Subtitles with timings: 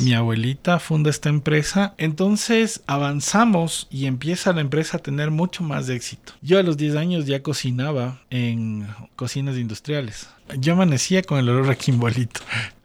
[0.00, 5.88] Mi abuelita funda esta empresa, entonces avanzamos y empieza la empresa a tener mucho más
[5.88, 6.34] éxito.
[6.40, 10.28] Yo a los 10 años ya cocinaba en cocinas industriales.
[10.58, 12.40] Yo amanecía con el olor a quimbolito.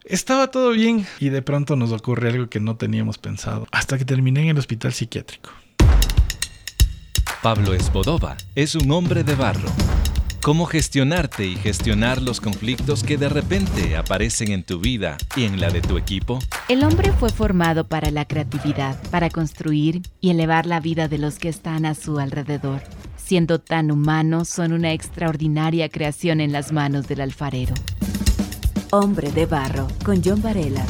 [0.05, 4.05] Estaba todo bien y de pronto nos ocurre algo que no teníamos pensado, hasta que
[4.05, 5.51] terminé en el hospital psiquiátrico.
[7.43, 9.69] Pablo Esbodova es un hombre de barro.
[10.43, 15.61] Cómo gestionarte y gestionar los conflictos que de repente aparecen en tu vida y en
[15.61, 16.39] la de tu equipo.
[16.67, 21.39] El hombre fue formado para la creatividad, para construir y elevar la vida de los
[21.39, 22.81] que están a su alrededor.
[23.15, 27.73] Siendo tan humanos, son una extraordinaria creación en las manos del alfarero.
[28.91, 30.85] Hombre de Barro, con John Varela.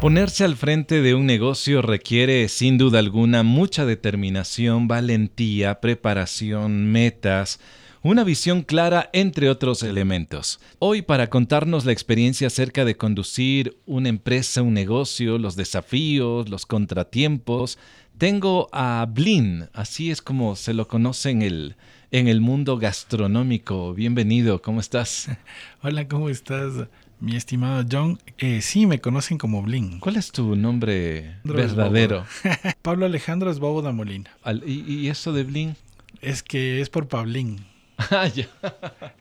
[0.00, 7.58] Ponerse al frente de un negocio requiere sin duda alguna mucha determinación, valentía, preparación, metas,
[8.04, 10.60] una visión clara, entre otros elementos.
[10.78, 16.66] Hoy, para contarnos la experiencia acerca de conducir una empresa, un negocio, los desafíos, los
[16.66, 17.78] contratiempos,
[18.18, 21.76] tengo a Blin, así es como se lo conoce en el,
[22.10, 23.94] en el mundo gastronómico.
[23.94, 25.30] Bienvenido, ¿cómo estás?
[25.82, 26.86] Hola, ¿cómo estás?
[27.20, 29.98] Mi estimado John, eh, sí, me conocen como Blin.
[30.00, 32.26] ¿Cuál es tu nombre verdadero?
[32.82, 34.30] Pablo Alejandro es Bobo Molina.
[34.66, 35.76] ¿Y, ¿Y, eso de Blin?
[36.20, 37.64] Es que es por Pablín.
[38.10, 38.48] Ah, ya.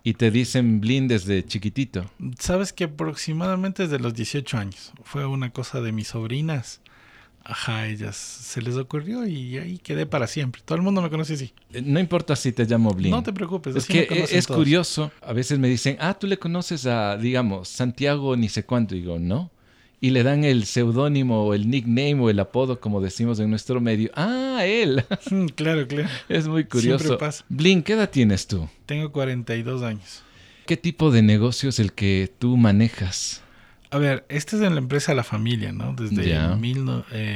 [0.04, 2.06] y te dicen Blin desde chiquitito.
[2.40, 4.92] Sabes que aproximadamente desde los 18 años.
[5.04, 6.82] Fue una cosa de mis sobrinas
[7.46, 10.62] Ajá, ellas se les ocurrió y ahí quedé para siempre.
[10.64, 11.54] Todo el mundo me conoce así.
[11.74, 13.12] Eh, no importa si te llamo Blin.
[13.12, 13.76] No te preocupes.
[13.76, 15.12] Es que es curioso.
[15.22, 18.96] A veces me dicen, ah, tú le conoces a, digamos, Santiago ni sé cuánto.
[18.96, 19.52] Y digo, no.
[20.04, 23.80] Y le dan el seudónimo o el nickname o el apodo, como decimos en nuestro
[23.80, 24.12] medio.
[24.16, 25.06] Ah, él.
[25.32, 26.10] Mm, claro, claro.
[26.28, 27.06] Es muy curioso.
[27.06, 27.46] Siempre pasa.
[27.48, 28.68] Blin, ¿qué edad tienes tú?
[28.86, 30.22] Tengo 42 años.
[30.66, 33.42] ¿Qué tipo de negocio es el que tú manejas?
[33.92, 35.96] A ver, esta es en la empresa La Familia, ¿no?
[35.96, 36.38] Desde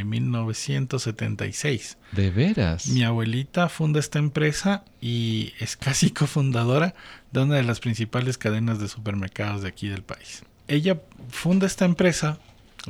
[0.03, 1.97] 1976.
[2.01, 2.87] Eh, ¿De veras?
[2.87, 6.95] Mi abuelita funda esta empresa y es casi cofundadora
[7.31, 10.43] de una de las principales cadenas de supermercados de aquí del país.
[10.67, 12.39] Ella funda esta empresa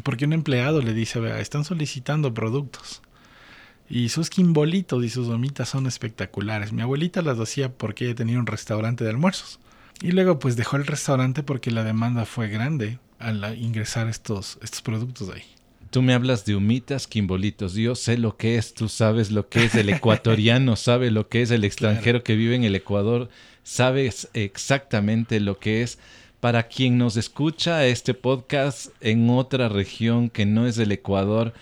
[0.04, 3.02] porque un empleado le dice, vea, están solicitando productos.
[3.90, 6.74] Y sus quimbolitos y sus gomitas son espectaculares.
[6.74, 9.60] Mi abuelita las hacía porque ella tenía un restaurante de almuerzos.
[10.02, 14.82] Y luego pues dejó el restaurante porque la demanda fue grande al ingresar estos, estos
[14.82, 15.44] productos ahí.
[15.90, 17.74] Tú me hablas de humitas, quimbolitos.
[17.74, 19.76] Yo sé lo que es, tú sabes lo que es.
[19.76, 21.52] El ecuatoriano sabe lo que es.
[21.52, 23.30] El extranjero que vive en el Ecuador
[23.64, 25.98] sabes exactamente lo que es.
[26.40, 31.54] Para quien nos escucha este podcast en otra región que no es del Ecuador,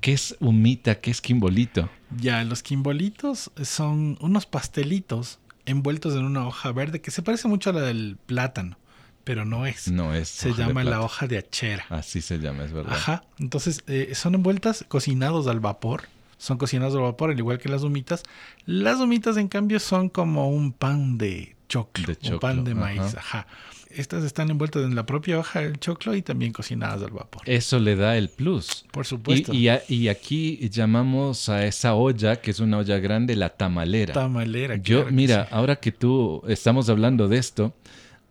[0.00, 1.00] ¿qué es humita?
[1.00, 1.88] ¿Qué es quimbolito?
[2.16, 7.70] Ya, los quimbolitos son unos pastelitos envueltos en una hoja verde que se parece mucho
[7.70, 8.78] a la del plátano
[9.26, 9.90] pero no es.
[9.90, 10.28] No es.
[10.28, 11.84] Se llama la hoja de achera.
[11.88, 12.92] Así se llama, es verdad.
[12.92, 13.24] Ajá.
[13.40, 16.04] Entonces, eh, son envueltas cocinados al vapor.
[16.38, 18.22] Son cocinados al vapor, al igual que las humitas.
[18.66, 23.16] Las humitas, en cambio, son como un pan de choclo, de un pan de maíz.
[23.16, 23.48] Ajá.
[23.96, 27.42] Estas están envueltas en la propia hoja del choclo y también cocinadas al vapor.
[27.46, 28.84] Eso le da el plus.
[28.92, 29.54] Por supuesto.
[29.54, 34.12] Y, y, aquí llamamos a esa olla, que es una olla grande, la tamalera.
[34.12, 34.76] Tamalera.
[34.76, 37.74] Yo, mira, ahora que tú estamos hablando de esto,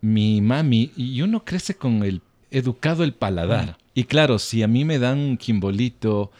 [0.00, 3.76] mi mami, y uno crece con el educado el paladar.
[3.92, 6.30] Y claro, si a mí me dan un quimbolito,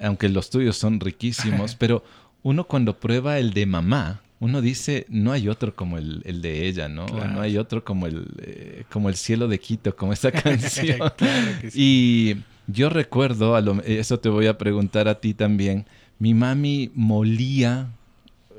[0.00, 2.02] aunque los tuyos son riquísimos, pero
[2.42, 6.88] uno cuando prueba el de mamá, uno dice, no hay otro como el, de ella,
[6.88, 7.06] ¿no?
[7.06, 10.98] No hay otro como el, eh, como el cielo de Quito, como esa canción.
[11.74, 12.36] Y
[12.66, 15.86] yo recuerdo, a eso te voy a preguntar a ti también,
[16.18, 17.90] mi mami molía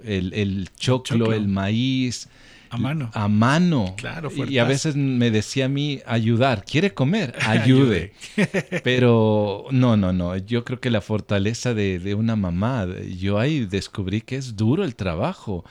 [0.04, 2.30] el, choclo, el maíz,
[2.72, 3.12] a mano.
[3.14, 3.96] A mano.
[3.98, 6.64] Claro, Y a veces me decía a mí, ayudar.
[6.64, 7.36] ¿Quiere comer?
[7.46, 8.14] Ayude.
[8.84, 10.38] Pero no, no, no.
[10.38, 12.88] Yo creo que la fortaleza de, una mamá,
[13.18, 15.66] yo ahí descubrí que es duro el trabajo.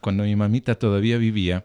[0.00, 1.64] Cuando mi mamita todavía vivía,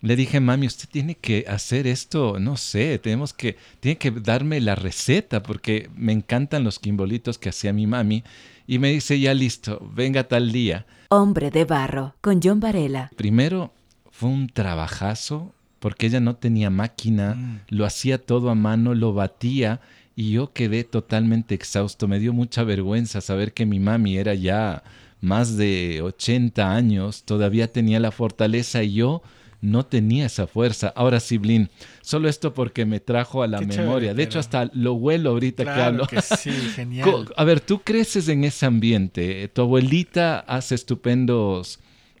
[0.00, 4.60] le dije, mami, usted tiene que hacer esto, no sé, tenemos que, tiene que darme
[4.60, 8.24] la receta porque me encantan los quimbolitos que hacía mi mami.
[8.66, 10.86] Y me dice, ya listo, venga tal día.
[11.10, 13.10] Hombre de barro, con John Varela.
[13.16, 13.72] Primero
[14.18, 17.60] fue un trabajazo porque ella no tenía máquina, mm.
[17.68, 19.80] lo hacía todo a mano, lo batía
[20.16, 22.08] y yo quedé totalmente exhausto.
[22.08, 24.82] Me dio mucha vergüenza saber que mi mami era ya
[25.20, 29.22] más de 80 años, todavía tenía la fortaleza y yo
[29.60, 30.92] no tenía esa fuerza.
[30.96, 34.14] Ahora sí, Blin, solo esto porque me trajo a la memoria.
[34.14, 36.08] de hecho, hasta lo huelo ahorita que hablo.
[36.08, 37.32] Que sí, genial.
[37.36, 39.46] A ver, tú creces en ese ambiente.
[39.46, 41.78] Tu abuelita hace estupendos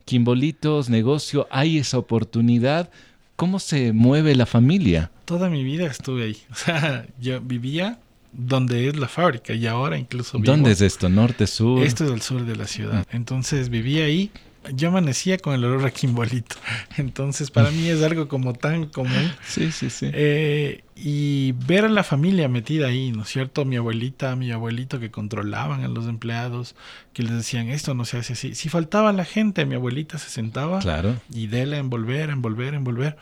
[0.08, 2.88] Quimbolitos, negocio, hay esa oportunidad.
[3.36, 5.10] ¿Cómo se mueve la familia?
[5.26, 6.36] Toda mi vida estuve ahí.
[6.50, 7.98] O sea, yo vivía
[8.32, 11.10] donde es la fábrica y ahora incluso vivo, ¿Dónde es esto?
[11.10, 11.82] ¿Norte, sur?
[11.82, 13.06] Esto es el sur de la ciudad.
[13.12, 14.30] Entonces vivía ahí.
[14.74, 16.56] Yo amanecía con el olor a quimbolito.
[16.96, 19.32] Entonces para mí es algo como tan común.
[19.46, 20.10] Sí, sí, sí.
[20.12, 23.64] Eh, y ver a la familia metida ahí, ¿no es cierto?
[23.64, 26.74] Mi abuelita, mi abuelito que controlaban a los empleados,
[27.12, 28.54] que les decían esto no se hace así.
[28.54, 31.16] Si faltaba la gente, mi abuelita se sentaba claro.
[31.32, 33.16] y déle envolver, envolver, envolver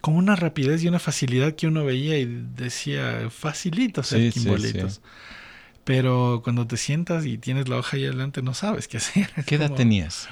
[0.00, 5.00] con una rapidez y una facilidad que uno veía y decía, facilito hacer quimbolitos.
[5.84, 9.30] Pero cuando te sientas y tienes la hoja ahí adelante, no sabes qué hacer.
[9.46, 10.28] ¿Qué edad tenías?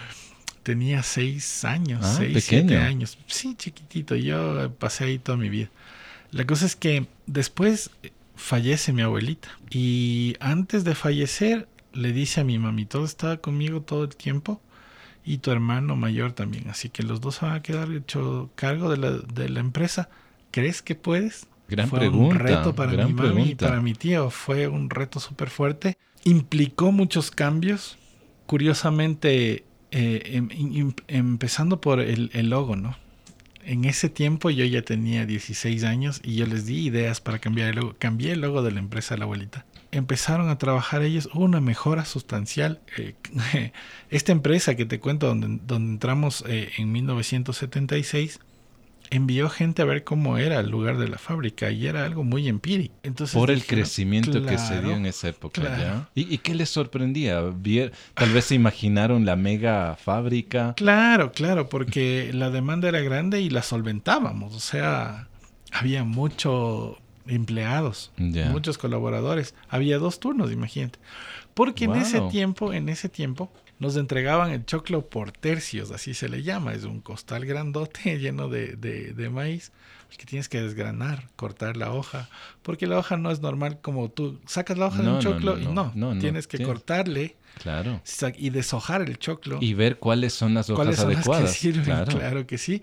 [0.67, 3.17] Tenía seis años, ah, seis, siete años.
[3.29, 4.17] Sí, chiquitito.
[4.17, 5.69] Yo pasé ahí toda mi vida.
[6.33, 7.93] La cosa es que después
[8.35, 9.47] fallece mi abuelita.
[9.71, 14.61] Y antes de fallecer, le dice a mi mami, todo estaba conmigo todo el tiempo
[15.25, 16.69] y tu hermano mayor también.
[16.69, 20.09] Así que los dos van a quedar hecho cargo de la, de la empresa.
[20.51, 21.47] ¿Crees que puedes?
[21.69, 22.35] Gran fue pregunta.
[22.35, 24.31] un reto para mi mami y para mi tío.
[24.31, 25.97] Fue un reto súper fuerte.
[26.25, 27.99] Implicó muchos cambios.
[28.47, 32.97] Curiosamente, eh, em, em, empezando por el, el, logo, ¿no?
[33.65, 37.71] En ese tiempo yo ya tenía 16 años y yo les di ideas para cambiar
[37.71, 37.97] el logo.
[37.99, 39.67] Cambié el logo de la empresa de la abuelita
[39.97, 42.81] empezaron a trabajar ellos una mejora sustancial.
[42.99, 43.15] Eh,
[44.11, 48.41] esta empresa que te cuento, donde, donde entramos eh, en 1976,
[49.11, 52.49] envió gente a ver cómo era el lugar de la fábrica y era algo muy
[52.49, 52.95] empírico.
[53.03, 56.09] Entonces Por el crecimiento que se dio en esa época, ¿ya?
[56.15, 57.43] ¿Y, qué les sorprendía?
[58.15, 60.75] Tal vez se imaginaron la mega fábrica.
[60.77, 64.55] Claro, claro, porque la demanda era grande y la solventábamos.
[64.55, 65.29] O sea,
[65.73, 69.55] había mucho empleados, muchos colaboradores.
[69.69, 70.99] Había dos turnos, imagínate.
[71.55, 76.29] Porque en ese tiempo, en ese tiempo, nos entregaban el choclo por tercios, así se
[76.29, 76.75] le llama.
[76.75, 79.73] Es un costal grandote lleno de, de, maíz
[80.17, 82.31] que tienes que desgranar, cortar la hoja,
[82.63, 85.67] porque la hoja no es normal como tú sacas la hoja de un choclo y
[85.67, 88.01] no, tienes que cortarle claro.
[88.37, 89.59] y deshojar el choclo.
[89.61, 91.59] Y ver cuáles son las hojas adecuadas.
[92.09, 92.83] claro que sí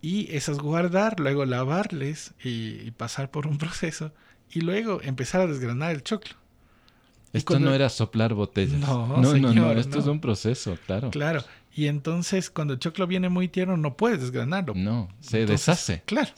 [0.00, 4.12] y esas guardar, luego lavarles y, pasar por un proceso
[4.50, 6.34] y luego empezar a desgranar el choclo.
[7.32, 8.78] Esto no era soplar botellas.
[8.78, 11.10] No, no, no, esto es un proceso, claro.
[11.10, 11.44] Claro.
[11.74, 14.74] Y entonces cuando el choclo viene muy tierno no puedes desgranarlo.
[14.74, 16.02] No, se deshace.
[16.06, 16.30] Claro.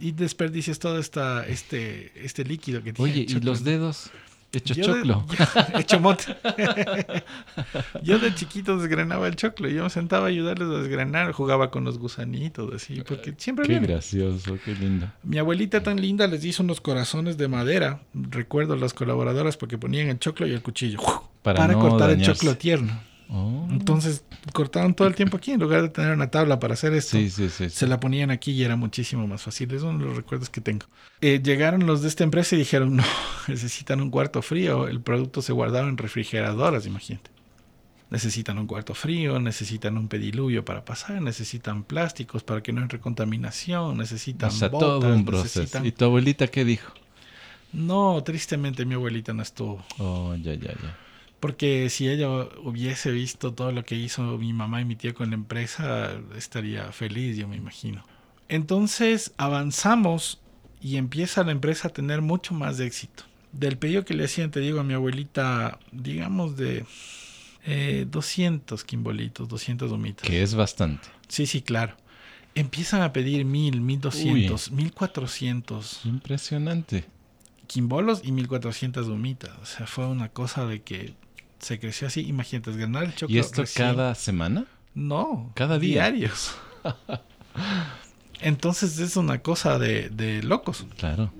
[0.00, 3.10] Y desperdicias todo esta, este, este líquido que tiene.
[3.10, 4.10] Oye, ¿y los dedos?
[4.56, 5.24] Hecho choclo.
[5.78, 6.34] hecho mote.
[8.02, 9.68] yo de chiquito desgranaba el choclo.
[9.68, 11.32] Yo me sentaba a ayudarles a desgranar.
[11.32, 13.02] Jugaba con los gusanitos, así.
[13.06, 13.66] Porque siempre.
[13.66, 15.10] Qué gracioso, qué lindo.
[15.22, 18.00] Mi abuelita tan linda les hizo unos corazones de madera.
[18.14, 20.98] Recuerdo las colaboradoras porque ponían el choclo y el cuchillo.
[21.42, 22.98] Para, cortar el choclo tierno.
[23.28, 23.66] Oh.
[23.70, 27.18] Entonces cortaban todo el tiempo aquí en lugar de tener una tabla para hacer esto.
[27.28, 29.68] se la ponían aquí y era muchísimo más fácil.
[29.70, 30.86] Esos son los recuerdos que tengo.
[31.20, 33.04] Eh, llegaron los de esta empresa y dijeron, no,
[33.48, 34.86] necesitan un cuarto frío.
[34.86, 37.30] El producto se guardaba en refrigeradoras, imagínate.
[38.08, 43.00] Necesitan un cuarto frío, necesitan un pediluvio para pasar, necesitan plásticos para que no entre
[43.00, 45.84] contaminación, necesitan o todo un proceso.
[45.84, 46.92] ¿Y tu abuelita qué dijo?
[47.72, 49.84] No, tristemente mi abuelita no estuvo.
[49.98, 51.05] Oh, ya, ya, ya.
[51.40, 52.28] Porque si ella
[52.64, 56.90] hubiese visto todo lo que hizo mi mamá y mi tía con la empresa, estaría
[56.92, 58.04] feliz, yo me imagino.
[58.48, 60.40] Entonces avanzamos
[60.80, 63.24] y empieza la empresa a tener mucho más de éxito.
[63.52, 66.84] Del pedido que le hacían, te digo, a mi abuelita, digamos de
[68.06, 70.28] 200 eh, quimbolitos, 200 humitas.
[70.28, 71.08] Que es bastante.
[71.28, 71.96] Sí, sí, claro.
[72.54, 76.00] Empiezan a pedir 1000, 1200, 1400.
[76.04, 77.04] Impresionante.
[77.66, 79.52] Quimbolos y 1400 humitas.
[79.60, 81.14] O sea, fue una cosa de que
[81.58, 82.26] se creció así.
[82.26, 83.32] Imagínate, ganar el chocolate.
[83.34, 84.66] ¿Y esto cada semana?
[84.94, 85.50] No.
[85.54, 86.10] Cada día.
[86.10, 86.54] Diarios.
[88.40, 90.84] Entonces es una cosa de, de locos.
[90.98, 91.30] Claro.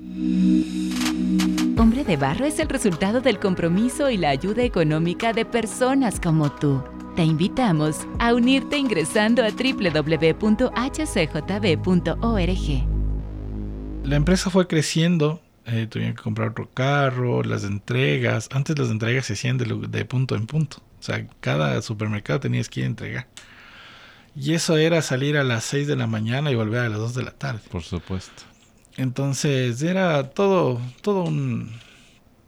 [1.78, 6.50] Hombre de Barro es el resultado del compromiso y la ayuda económica de personas como
[6.50, 6.82] tú.
[7.16, 10.36] Te invitamos a unirte ingresando a www.hcjb.org.
[14.04, 18.48] La empresa fue creciendo eh, tuvieron que comprar otro carro, las entregas.
[18.52, 20.78] Antes las entregas se hacían de, punto en punto.
[21.00, 23.28] O sea, cada supermercado tenías que ir a entregar.
[24.36, 27.14] Y eso era salir a las 6 de la mañana y volver a las 2
[27.14, 27.60] de la tarde.
[27.70, 28.44] Por supuesto.
[28.96, 31.72] Entonces era todo, todo un,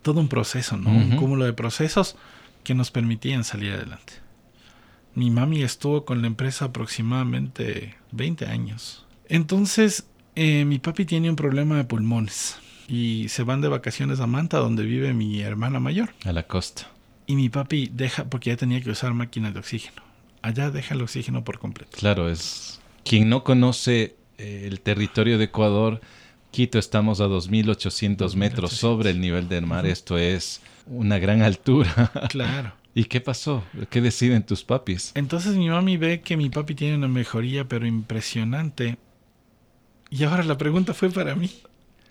[0.03, 0.91] todo un proceso, ¿no?
[0.91, 2.17] Un cúmulo de procesos
[2.63, 4.15] que nos permitían salir adelante.
[5.15, 9.07] Mi mami estuvo con la empresa aproximadamente 20 años.
[9.29, 10.07] Entonces,
[10.37, 12.59] eh, mi papi tiene un problema de pulmones
[12.89, 16.11] y se van de vacaciones a Manta, donde vive mi hermana mayor.
[16.25, 16.91] A la costa.
[17.27, 20.03] Y mi papi deja, porque ya tenía que usar máquinas de oxígeno.
[20.41, 21.97] Allá deja el oxígeno por completo.
[21.97, 22.81] Claro, es.
[23.05, 26.01] Quien no conoce eh, el territorio de Ecuador,
[26.51, 29.87] Quito estamos a 2.800 metros sobre el nivel del mar.
[29.87, 32.11] Esto es una gran altura.
[32.31, 32.73] Claro.
[32.95, 33.63] ¿Y qué pasó?
[33.91, 35.13] ¿Qué deciden tus papis?
[35.15, 38.97] Entonces mi mami ve que mi papi tiene una mejoría, pero impresionante.
[40.11, 41.51] Y ahora la pregunta fue para mí.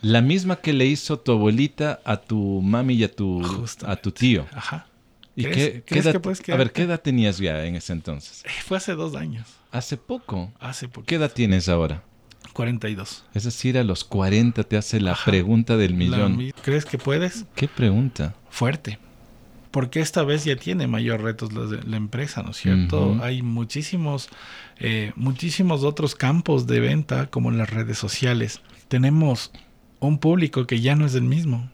[0.01, 3.41] La misma que le hizo tu abuelita a tu mami y a tu,
[3.85, 4.45] a tu tío.
[4.53, 4.87] Ajá.
[5.35, 7.93] ¿Y ¿Crees- qué, qué crees edad- que a ver, ¿qué edad tenías ya en ese
[7.93, 8.43] entonces?
[8.45, 9.47] Eh, Fue hace dos años.
[9.71, 10.51] Hace poco.
[10.59, 11.05] Hace poco.
[11.05, 12.03] ¿Qué edad tienes ahora?
[12.53, 13.23] 42.
[13.33, 15.25] Es decir, a los 40 te hace la Ajá.
[15.29, 16.37] pregunta del millón.
[16.37, 17.45] mi- ¿Crees que puedes?
[17.55, 18.33] ¿Qué pregunta?
[18.49, 18.97] Fuerte.
[19.69, 23.17] Porque esta vez ya tiene mayor retos la, empresa, ¿no es cierto?
[23.21, 24.29] Hay muchísimos,
[24.79, 28.61] eh, muchísimos otros campos de venta, como las redes sociales.
[28.87, 29.51] Tenemos
[29.99, 31.69] un público que ya no es el mismo.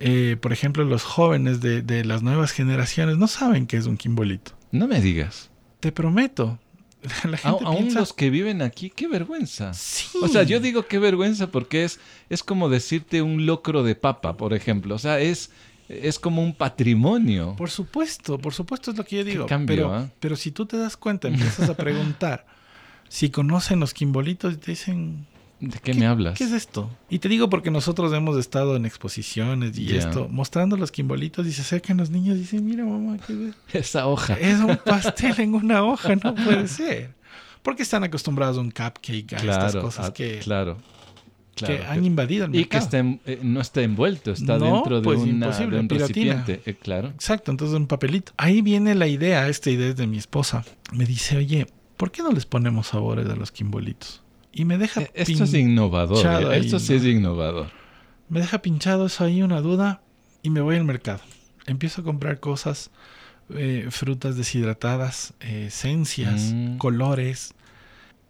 [0.00, 3.96] Eh, por ejemplo, los jóvenes de, de las nuevas generaciones no saben qué es un
[3.96, 4.52] quimbolito.
[4.70, 5.50] No me digas.
[5.80, 6.58] Te prometo.
[7.24, 9.72] La A- aún los que viven aquí, qué vergüenza.
[9.74, 10.06] Sí.
[10.22, 14.36] O sea, yo digo qué vergüenza porque es, es como decirte un locro de papa,
[14.36, 14.94] por ejemplo.
[14.94, 15.50] O sea, es,
[15.88, 17.54] es como un patrimonio.
[17.56, 19.46] Por supuesto, por supuesto es lo que yo digo.
[19.46, 20.08] cambio, pero, ¿ah?
[20.20, 22.46] pero si tú te das cuenta, empiezas a preguntar
[23.08, 25.26] si conocen los quimbolitos y te dicen,
[25.60, 26.38] ¿De qué, me hablas?
[26.38, 26.88] ¿qué es esto?
[27.10, 31.52] Y te digo porque nosotros hemos estado en exposiciones y esto, mostrando los quimbolitos y
[31.52, 33.54] se acercan los niños y dicen, mira mamá, ¿qué es?
[33.74, 34.34] Esa hoja.
[34.34, 37.14] es un pastel en una hoja, no puede ser.
[37.62, 40.78] Porque están acostumbrados a un cupcake, a estas cosas que, claro.
[41.56, 42.96] que han invadido el Y que mercado.
[42.98, 46.62] en- eh, no está envuelto, está No, dentro de, pues, una- de un recipiente.
[46.66, 47.08] eh, claro.
[47.08, 48.30] Exacto, entonces un papelito.
[48.36, 50.64] Ahí viene la idea, esta idea es de mi esposa.
[50.92, 54.22] Me dice, oye, ¿por qué no les ponemos sabores a los quimbolitos?
[54.58, 56.26] Y me deja, Eh, Esto es innovador.
[56.26, 57.68] eh, ahí, Esto sí es innovador.
[58.28, 60.00] me deja pinchado eso ahí, una duda,
[60.42, 61.20] y me voy al mercado.
[61.66, 62.90] Empiezo a comprar cosas,
[63.54, 66.76] eh, frutas deshidratadas, eh, esencias, Mm.
[66.78, 67.54] colores.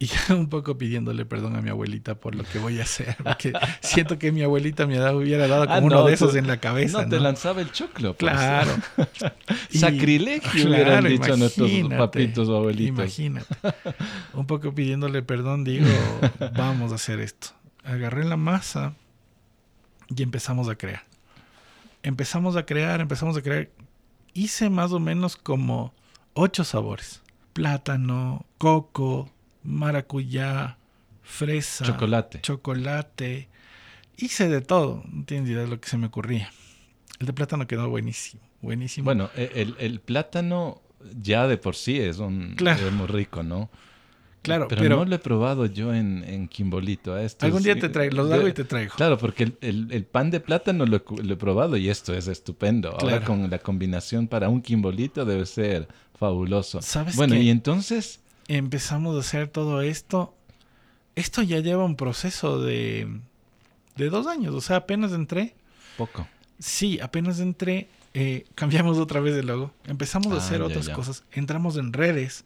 [0.01, 3.17] Y un poco pidiéndole perdón a mi abuelita por lo que voy a hacer.
[3.25, 6.47] Porque siento que mi abuelita me hubiera dado como Ah, uno no, de esos en
[6.47, 7.03] la cabeza.
[7.03, 8.15] no te lanzaba el choclo.
[8.15, 8.31] pues.
[8.33, 8.71] Claro.
[9.71, 12.91] Y- Sacrilegio hubieran Claro, dicho nuestros papitos o abuelitos.
[12.97, 13.47] Imagínate.
[14.35, 15.87] Un poco pidiéndole perdón, digo,
[16.55, 17.49] vamos a hacer esto.
[17.83, 18.95] Agarré la masa
[20.15, 21.03] y empezamos a crear.
[22.05, 23.69] Empezamos a crear, empezamos a crear.
[24.33, 25.93] Hice más o menos como
[26.35, 27.21] ocho sabores.
[27.53, 29.29] Plátano, coco,
[29.69, 30.77] maracuyá,
[31.23, 32.41] fresa, Chocolate.
[32.41, 33.49] chocolate.
[34.17, 35.05] Hice de todo.
[35.13, 36.51] No tienes idea de lo que se me ocurría.
[37.21, 38.43] El de plátano quedó buenísimo.
[38.61, 39.05] Buenísimo.
[39.05, 40.81] Bueno, e- el, el plátano
[41.21, 42.87] ya de por sí es, un, Claro.
[42.87, 43.71] es muy rico, ¿no?
[44.43, 47.13] Claro, pero, pero- no lo he probado yo en, en Quimbolito.
[47.15, 48.95] a esto Algún día te traigo, los hago y te traigo.
[48.97, 52.27] Claro, porque el, el- el pan de plátano lo, lo he probado y esto es
[52.29, 52.97] estupendo.
[52.99, 55.87] Ahora con la combinación para un Quimbolito debe ser
[56.19, 56.81] fabuloso.
[56.83, 57.43] ¿Sabes bueno, qué?
[57.43, 60.35] y entonces, empezamos a hacer todo esto.
[61.15, 63.21] Esto ya lleva un proceso de,
[63.97, 64.55] de dos años.
[64.55, 65.55] O sea, apenas entré.
[65.97, 66.27] poco.
[66.59, 67.89] Sí, apenas entré.
[68.15, 69.73] eh, cambiamos otra vez el logo.
[69.87, 70.95] Empezamos a Ah, hacer ya, otras ya.
[70.95, 71.25] cosas.
[71.33, 72.45] Entramos en redes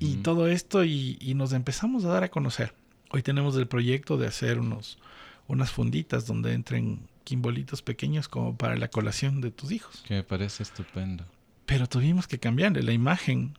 [0.00, 2.72] y todo esto y, y nos empezamos a dar a conocer.
[3.10, 4.98] Hoy tenemos el proyecto de hacer unos,
[5.46, 10.02] unas funditas donde entren quimbolitos pequeños como para la colación de tus hijos.
[10.06, 11.24] Que me parece estupendo.
[11.66, 13.58] Pero tuvimos que cambiarle la imagen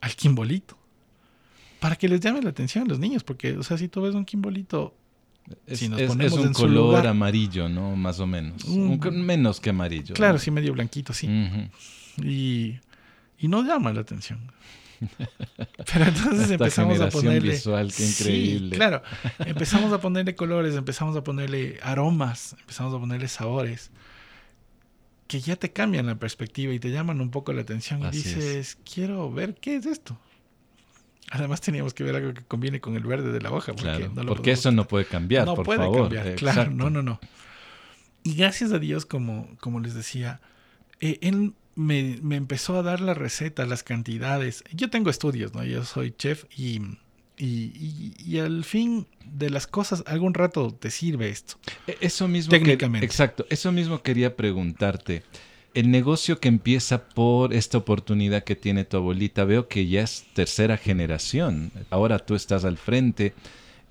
[0.00, 0.76] al quimbolito.
[1.80, 3.22] Para que les llame la atención a los niños.
[3.24, 4.94] Porque, o sea, si tú ves un quimbolito,
[5.66, 7.06] Es, Si nos es- ponemos es un en su color lugar.
[7.06, 7.94] amarillo, ¿no?
[7.94, 8.64] Más o menos.
[8.64, 10.14] Un menos que amarillo.
[10.14, 10.38] claro, ¿no?
[10.40, 11.28] sí, medio blanquito, sí.
[12.20, 12.80] Y,
[13.38, 14.40] y no llama la atención.
[15.92, 17.52] Pero entonces Esta empezamos a ponerle.
[17.52, 18.76] visual, qué Sí, increíble.
[18.76, 19.02] claro.
[19.38, 23.90] Empezamos a ponerle colores, empezamos a ponerle aromas, empezamos a ponerle sabores.
[25.28, 28.00] Que ya te cambian la perspectiva y te llaman un poco la atención.
[28.02, 28.12] Y es.
[28.12, 30.18] dices, quiero ver qué es esto.
[31.32, 33.72] Además teníamos que ver algo que conviene con el verde de la hoja.
[33.72, 36.02] Porque, Claro, no lo porque eso no puede cambiar, no por puede favor.
[36.02, 36.76] cambiar, claro, Exacto.
[36.76, 37.20] no, no, no.
[38.22, 40.40] Y gracias a Dios, como, como les decía,
[41.00, 44.64] eh, él me, me empezó a dar la receta, las cantidades.
[44.72, 45.62] Yo tengo estudios, ¿no?
[45.64, 46.80] Yo soy chef y,
[47.38, 51.56] y, y- y al fin de las cosas, algún rato te sirve esto.
[51.86, 53.04] E- Eso mismo que- Técnicamente.
[53.04, 55.22] exacto, eso mismo quería preguntarte.
[55.76, 60.24] El negocio que empieza por esta oportunidad que tiene tu abuelita, veo que ya es
[60.32, 61.70] tercera generación.
[61.90, 63.34] Ahora tú estás al frente.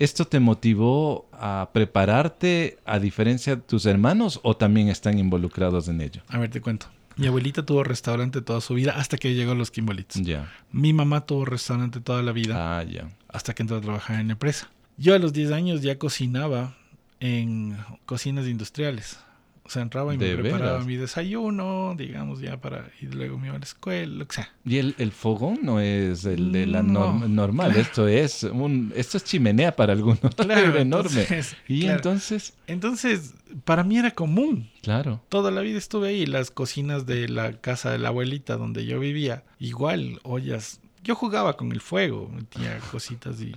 [0.00, 6.00] ¿Esto te motivó a prepararte a diferencia de tus hermanos o también están involucrados en
[6.00, 6.22] ello?
[6.26, 6.88] A ver, te cuento.
[7.14, 10.20] Mi abuelita tuvo restaurante toda su vida hasta que llegó los Kimbolitos.
[10.22, 10.52] Ya.
[10.72, 12.80] Mi mamá tuvo restaurante toda la vida.
[12.80, 13.08] Ah, ya.
[13.28, 14.72] hasta que entró a trabajar en la empresa.
[14.96, 16.76] Yo a los 10 años ya cocinaba
[17.20, 17.76] en
[18.06, 19.20] cocinas industriales.
[19.66, 20.86] O sea, entraba y me ¿De preparaba veras?
[20.86, 22.88] mi desayuno, digamos, ya para...
[23.02, 24.48] Y luego me iba a la escuela, lo que sea.
[24.64, 27.80] Y el, el fogón no es el de la No, norm- normal, claro.
[27.82, 31.20] esto es un esto es chimenea para algunos, Claro, enorme.
[31.22, 31.96] entonces, y claro.
[31.96, 34.70] entonces, Entonces, para mí era común.
[34.82, 38.86] claro, Toda la vida estuve ahí, las cocinas de la casa de la abuelita donde
[38.86, 40.80] yo vivía, igual, ollas.
[41.02, 43.52] Yo jugaba con el fuego, metía cositas y...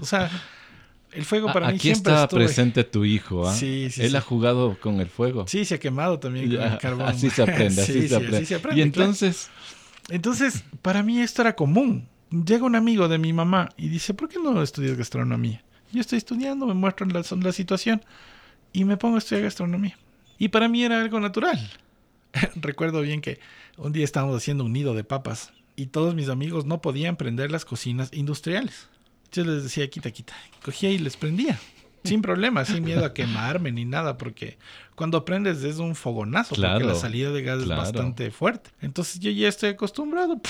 [0.00, 0.30] O sea,
[1.12, 3.54] el fuego para Ah, mí siempre está presente tu hijo, ¿ah?
[3.54, 4.16] Sí, sí, Él sí.
[4.16, 5.46] ha jugado con el fuego.
[5.46, 7.06] Sí, se ha quemado también con el carbón.
[7.08, 8.36] así se aprende, así Sí, se sí, aprende.
[8.38, 8.76] así se y claro.
[8.80, 9.50] entonces,
[10.08, 12.08] Entonces, para mí esto era común.
[12.30, 15.62] Llega un amigo de mi mamá y dice, ¿por qué no estudias gastronomía?
[15.92, 18.02] Yo estoy estudiando, me muestran la, la situación
[18.72, 19.98] y me pongo a estudiar gastronomía.
[20.38, 21.58] Y para mí era algo natural.
[22.56, 23.38] Recuerdo bien que
[23.76, 27.50] un día estábamos haciendo un nido de papas y todos mis amigos no podían prender
[27.50, 28.88] las cocinas industriales.
[29.32, 30.34] Yo les decía, quita, quita.
[30.64, 31.58] Cogía y les prendía.
[32.04, 34.58] Sin problema, sin miedo a quemarme ni nada, porque
[34.96, 37.80] cuando prendes es un fogonazo, Claro, porque la salida de gas claro.
[37.80, 38.70] es bastante fuerte.
[38.80, 40.40] Entonces yo ya estoy acostumbrado,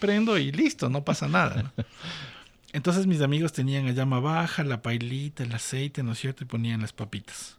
[0.00, 1.62] prendo y listo, no pasa nada.
[1.76, 1.84] ¿no?
[2.72, 6.42] Entonces mis amigos tenían a llama baja, la pailita, el aceite, ¿no es cierto?
[6.44, 7.58] Y ponían las papitas.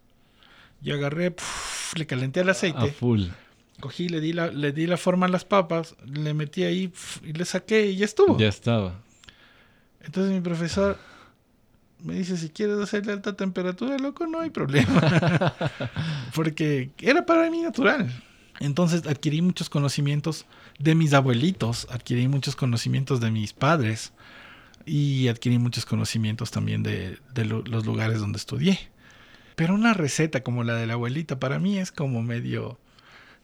[0.80, 3.26] Yo agarré, pf, le calenté el a aceite, full.
[3.78, 7.32] cogí, le di, la, le di la forma a las papas, le metí ahí y
[7.32, 8.36] le saqué y ya estuvo.
[8.38, 9.00] Ya estaba.
[10.04, 10.98] Entonces mi profesor
[12.02, 15.00] me dice, si quieres hacerle alta temperatura, loco, no hay problema.
[16.34, 18.12] Porque era para mí natural.
[18.60, 20.46] Entonces adquirí muchos conocimientos
[20.78, 24.12] de mis abuelitos, adquirí muchos conocimientos de mis padres
[24.86, 28.78] y adquirí muchos conocimientos también de, de lo- los lugares donde estudié.
[29.56, 32.78] Pero una receta como la de la abuelita para mí es como medio,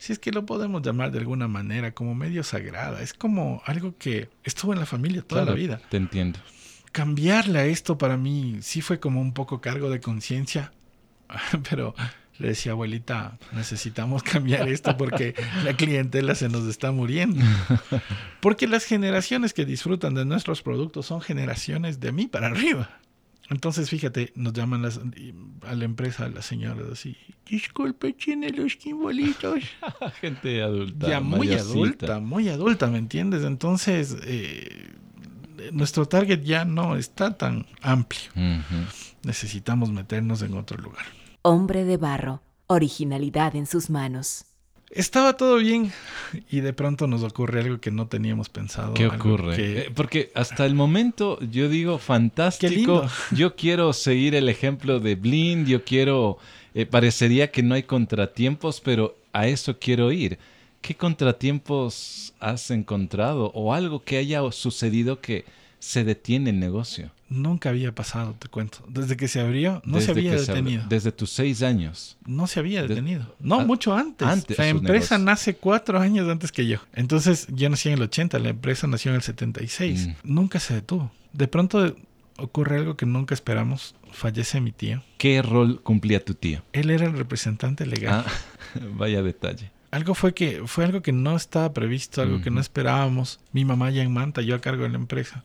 [0.01, 3.03] si es que lo podemos llamar de alguna manera, como medio sagrada.
[3.03, 6.39] Es como algo que estuvo en la familia toda Claro, la vida Te entiendo.
[6.91, 10.73] cambiarle a esto para mí sí fue como un poco cargo de conciencia,
[11.71, 11.95] pero
[12.39, 17.45] le decía, abuelita, necesitamos cambiar esto porque la clientela se nos está muriendo.
[18.41, 22.89] Porque las generaciones que disfrutan de nuestros productos son generaciones de mí para arriba.
[23.51, 25.01] Entonces, fíjate, nos llaman las,
[25.67, 29.59] a la empresa las señoras así, disculpe, tiene los quimbolitos.
[30.21, 31.09] Gente adulta.
[31.09, 31.73] Ya muy mayorcita.
[31.73, 33.43] adulta, muy adulta, ¿me entiendes?
[33.43, 34.93] Entonces, eh,
[35.73, 38.31] nuestro target ya no está tan amplio.
[39.25, 41.05] Necesitamos meternos en otro lugar.
[41.43, 44.45] Hombre de barro, originalidad en sus manos.
[44.91, 45.93] Estaba todo bien
[46.51, 48.95] y de pronto nos ocurre algo que no teníamos pensado.
[48.95, 49.55] ¿Qué ocurre?
[49.57, 52.69] que- Eh, porque hasta el momento yo digo fantástico.
[52.71, 53.09] Qué lindo.
[53.31, 55.67] Yo quiero seguir el ejemplo de Blind.
[55.69, 56.39] Yo quiero.
[56.73, 60.39] eh, parecería que no hay contratiempos, pero a eso quiero ir.
[60.81, 65.45] ¿Qué contratiempos has encontrado o algo que haya sucedido que
[65.81, 67.11] se detiene el negocio?
[67.29, 68.85] Nunca había pasado, te cuento.
[68.89, 70.85] Desde que se abrió, no Desde se había se detenido.
[70.89, 72.17] desde tus seis años.
[72.27, 73.35] No se había de- detenido.
[73.41, 74.27] No, mucho antes.
[74.29, 75.21] antes la empresa negocios.
[75.21, 76.79] nace cuatro años antes que yo.
[76.93, 80.07] Entonces, yo nací en el 80, la empresa nació en el 76.
[80.09, 80.13] Mm.
[80.25, 81.11] Nunca se detuvo.
[81.33, 81.97] De pronto
[82.37, 83.95] ocurre algo que nunca esperamos.
[84.13, 85.03] Fallece mi tío.
[85.19, 86.63] ¿Qué rol cumplía tu tío?
[86.73, 88.25] Él era el representante legal.
[88.27, 88.33] Ah,
[88.97, 89.71] vaya detalle.
[89.93, 93.41] Algo fue que fue algo que no estaba previsto, algo que no esperábamos.
[93.53, 95.45] Mi mamá ya en Manta, yo a cargo de la empresa.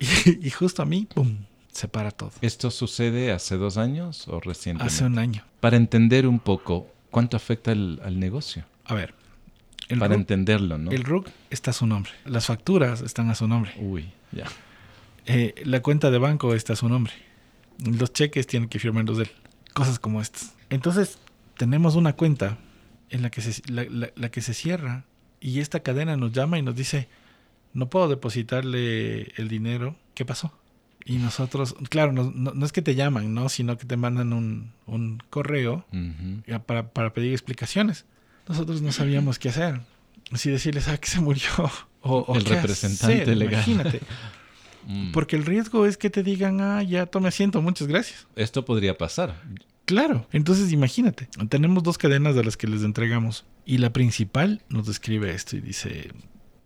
[0.26, 1.36] Y, y justo a mí, ¡pum!
[1.72, 2.32] Se para todo.
[2.40, 4.92] ¿Esto sucede hace dos años o recientemente?
[4.94, 5.44] Hace un año.
[5.60, 8.64] Para entender un poco cuánto afecta al, al negocio.
[8.84, 9.14] A ver.
[9.88, 10.90] El Para RUC, entenderlo, ¿no?
[10.90, 12.10] el RUC está a su nombre.
[12.26, 13.72] Las facturas están a su nombre.
[13.78, 14.44] Uy, ya.
[15.26, 17.12] Eh, la cuenta de banco está a su nombre.
[17.84, 19.30] Los cheques tienen que firmarlos de él.
[19.72, 20.54] Cosas como estas.
[20.70, 21.18] Entonces,
[21.56, 22.58] tenemos una cuenta
[23.10, 25.04] en la que se, la, la- la que se cierra
[25.40, 27.08] y esta cadena nos llama y nos dice,
[27.74, 29.96] no puedo depositarle el dinero.
[30.14, 30.52] ¿Qué pasó?
[31.04, 33.48] Y nosotros, claro, no, no- no es que te llaman, ¿no?
[33.48, 35.86] Sino que te mandan un, un correo
[36.66, 38.04] para, para pedir explicaciones.
[38.48, 39.80] Nosotros no sabíamos qué hacer.
[40.34, 41.48] Si decirles, ah, que se murió.
[42.00, 43.54] O, o El qué representante hacer, legal.
[43.54, 44.00] Imagínate.
[44.86, 45.12] Mm.
[45.12, 48.26] Porque el riesgo es que te digan, ah, ya tome asiento, muchas gracias.
[48.36, 49.42] Esto podría pasar.
[49.84, 50.26] Claro.
[50.32, 53.44] Entonces imagínate, tenemos dos cadenas de las que les entregamos.
[53.66, 56.10] Y la principal nos describe esto y dice,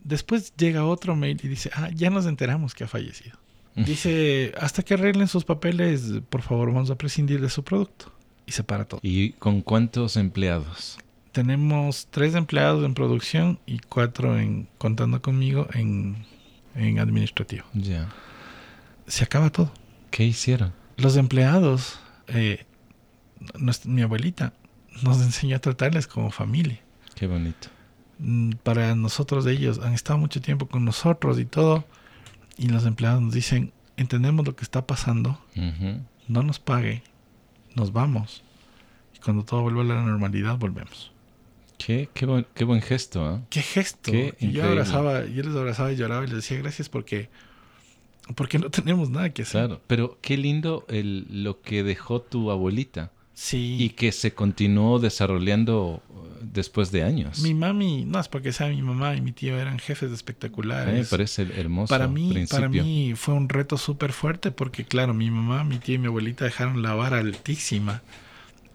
[0.05, 3.39] después llega otro mail y dice, ah, ya nos enteramos que ha fallecido.
[3.75, 8.13] Dice, hasta que arreglen sus papeles, por favor, vamos a prescindir de su producto.
[8.45, 9.01] Y se para todo.
[9.03, 10.99] ¿Y con cuántos empleados?
[11.33, 16.27] Tenemos tres empleados en producción y cuatro en, contando conmigo, en,
[16.75, 17.65] en administrativo.
[17.73, 18.11] Ya.
[19.07, 19.73] Se acaba todo.
[20.11, 20.75] ¿Qué hicieron?
[20.99, 22.67] Los empleados, eh,
[23.85, 24.53] mi abuelita,
[25.03, 26.81] nos enseñó a tratarles como familia.
[27.15, 27.69] Qué bonito.
[28.23, 31.85] Mm, Para nosotros ellos han estado mucho tiempo con nosotros y todo.
[32.57, 35.39] Y los empleados nos dicen, entendemos lo que está pasando,
[36.29, 37.03] no nos pague,
[37.75, 38.43] nos vamos.
[39.25, 41.11] cuando todo vuelva a la normalidad, volvemos.
[41.79, 43.41] Qué, qué, buen, qué buen gesto, ¿ah?
[43.51, 44.13] Qué gesto.
[44.13, 47.29] Qué Y yo abrazaba, yo les abrazaba y lloraba y les decía gracias porque,
[48.37, 49.67] porque no tenemos nada que hacer.
[49.67, 53.77] Claro, pero qué lindo el, lo que dejó tu abuelita Sí.
[53.81, 57.41] y que se continuó desarrollando eh, después de años.
[57.41, 60.17] Mi mami, no es porque sea mi mamá y mi tío eran jefes mí me
[60.17, 61.09] espectaculares.
[61.09, 62.57] parece hermoso para mí, principio.
[62.61, 66.07] para mí fue un reto súper fuerte porque, claro, mi mamá, mi tía y mi
[66.07, 68.03] abuelita dejaron la vara altísima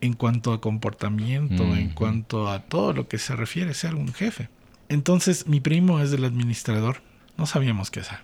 [0.01, 4.13] en cuanto a comportamiento, en cuanto a todo lo que se refiere a ser un
[4.13, 4.49] jefe.
[4.89, 7.01] Entonces, mi primo es del administrador.
[7.37, 8.19] No sabíamos qué hacer.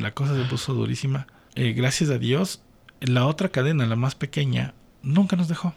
[0.00, 1.26] La cosa se puso durísima.
[1.54, 2.62] Eh, gracias a Dios,
[3.00, 5.74] la otra cadena, la más pequeña, nunca nos dejó.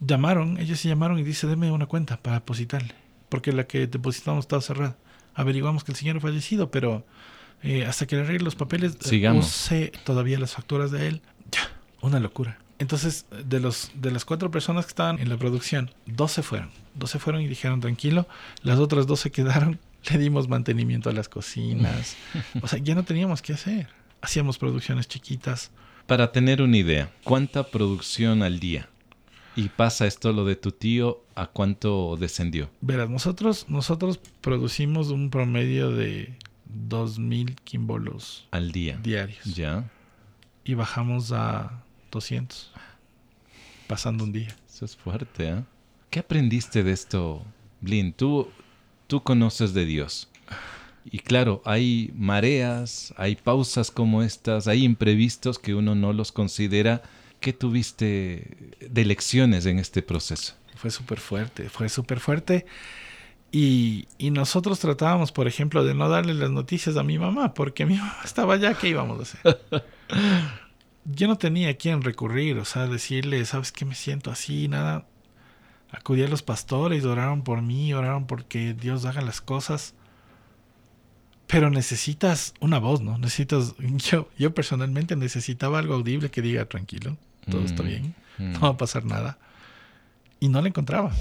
[0.00, 2.94] Llamaron, ellos se llamaron y dice, deme una cuenta para depositarle.
[3.28, 4.96] Porque la que depositamos estaba cerrada.
[5.34, 7.04] Averiguamos que el señor ha fallecido, pero
[7.62, 9.46] eh, hasta que le arregle los papeles, eh, Sigamos.
[9.46, 11.22] usé todavía las facturas de él.
[11.50, 11.60] Ya,
[12.00, 12.58] una locura.
[12.78, 16.70] Entonces, de los de las cuatro personas que estaban en la producción, dos se fueron.
[16.94, 18.26] Dos se fueron y dijeron tranquilo.
[18.62, 19.78] Las otras dos se quedaron.
[20.10, 22.16] Le dimos mantenimiento a las cocinas.
[22.62, 23.88] O sea, ya no teníamos qué hacer.
[24.22, 25.70] Hacíamos producciones chiquitas.
[26.10, 28.88] Para tener una idea, ¿cuánta producción al día?
[29.54, 32.68] Y pasa esto lo de tu tío, ¿a cuánto descendió?
[32.80, 36.34] Verás, nosotros, nosotros producimos un promedio de
[36.88, 38.98] 2.000 quimbolos Al día.
[39.00, 39.44] diarios.
[39.54, 39.88] ¿Ya?
[40.64, 42.72] Y bajamos a 200.
[43.86, 44.56] Pasando un día.
[44.68, 45.64] Eso es fuerte, ¿ah?
[46.10, 47.44] ¿Qué aprendiste de esto,
[47.80, 48.12] Blin?
[48.12, 48.48] Tú,
[49.06, 50.28] tú conoces de Dios.
[51.04, 57.02] Y claro, hay mareas, hay pausas como estas, hay imprevistos que uno no los considera.
[57.40, 60.54] ¿Qué tuviste de lecciones en este proceso?
[60.76, 62.66] Fue súper fuerte, fue súper fuerte.
[63.52, 67.86] Y, y nosotros tratábamos, por ejemplo, de no darle las noticias a mi mamá, porque
[67.86, 69.62] mi mamá estaba allá, ¿qué íbamos a hacer?
[71.06, 74.68] Yo no tenía a quién recurrir, o sea, decirle, ¿sabes qué me siento así?
[74.68, 75.06] Nada.
[75.90, 79.94] Acudí a los pastores, oraron por mí, oraron porque Dios haga las cosas.
[81.50, 83.18] Pero necesitas una voz, ¿no?
[83.18, 83.74] Necesitas.
[84.10, 87.16] Yo, yo personalmente necesitaba algo audible que diga tranquilo,
[87.50, 88.52] todo está Mm, bien, mm.
[88.52, 89.38] no va a pasar nada.
[90.38, 91.12] Y no la encontraba.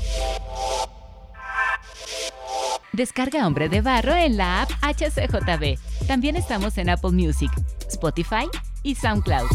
[2.94, 5.78] Descarga Hombre de Barro en la app HCJB.
[6.08, 7.52] También estamos en Apple Music,
[7.88, 8.48] Spotify
[8.84, 9.48] y SoundCloud.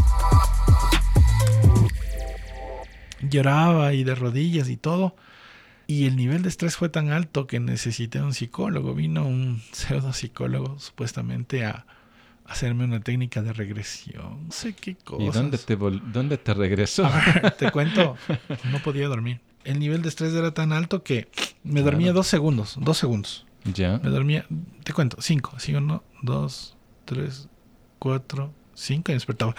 [3.30, 5.16] lloraba y de rodillas y todo.
[5.86, 8.94] Y el nivel de estrés fue tan alto que necesité un psicólogo.
[8.94, 11.84] Vino un pseudo psicólogo supuestamente a
[12.46, 14.46] hacerme una técnica de regresión.
[14.46, 15.26] No sé qué cosas.
[15.26, 17.04] ¿Y dónde te, dónde te regresó?
[17.06, 18.16] A ver, te cuento,
[18.70, 19.40] no podía dormir.
[19.64, 21.28] El nivel de estrés era tan alto que
[21.62, 21.84] me Claro.
[21.92, 23.46] dormía dos segundos, dos segundos.
[23.64, 23.98] ¿Ya?
[24.02, 24.44] Me dormía,
[24.84, 27.48] te cuento, cinco, así uno, dos, tres,
[27.98, 29.54] cuatro, cinco y despertaba.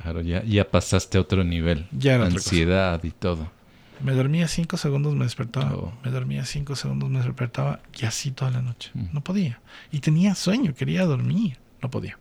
[0.00, 1.86] Claro, ya, ya pasaste a otro nivel.
[1.92, 2.36] Ya era cosa.
[2.36, 3.52] Ansiedad y todo.
[4.02, 5.74] Me dormía cinco segundos, me despertaba.
[5.74, 5.92] Oh.
[6.04, 7.80] Me dormía cinco segundos, me despertaba.
[8.00, 8.90] Y así toda la noche.
[8.94, 9.06] Mm.
[9.12, 9.60] No podía.
[9.92, 11.58] Y tenía sueño, quería dormir.
[11.82, 12.18] No podía.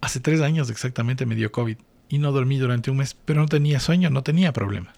[0.00, 1.76] Hace tres años exactamente me dio COVID.
[2.08, 3.16] Y no dormí durante un mes.
[3.24, 4.92] Pero no tenía sueño, no tenía problema.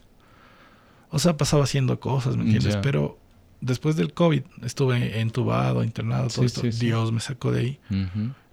[1.10, 2.76] O sea, pasaba haciendo cosas, ¿me entiendes?
[2.76, 3.18] Pero
[3.60, 6.60] después del COVID estuve entubado, internado, todo Sí, esto.
[6.62, 6.86] sí, sí.
[6.86, 7.78] Dios me sacó de ahí.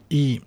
[0.09, 0.41] Y,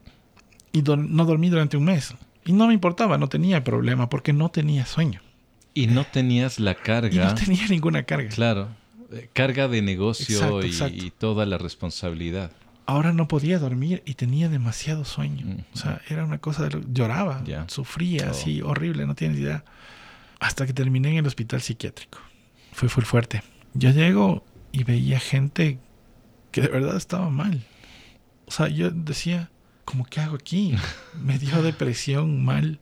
[0.75, 2.15] no dormí durante un mes.
[2.45, 5.21] Y no me importaba, no tenía problema porque no tenía sueño.
[5.75, 7.15] Y no tenías la carga.
[7.15, 8.29] Y no tenía ninguna carga.
[8.31, 8.69] Claro.
[9.13, 11.05] eh, Carga de negocio Exacto, y, exacto.
[11.05, 12.53] y toda la responsabilidad.
[12.87, 15.65] ahora no podía dormir y tenía demasiado sueño.
[15.73, 18.31] O sea, era una cosa de lo- lloraba, sufría Oh.
[18.31, 19.65] así horrible, no tienes idea.
[20.41, 22.19] Hasta que terminé en el hospital psiquiátrico.
[22.73, 23.43] Fue full fuerte.
[23.75, 25.79] Yo llego y veía gente
[26.51, 27.63] que de verdad estaba mal.
[28.47, 29.51] O sea, yo decía,
[29.85, 30.75] ¿cómo qué hago aquí?
[31.23, 32.81] Me dio depresión mal.